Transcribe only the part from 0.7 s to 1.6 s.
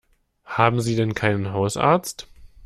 Sie denn keinen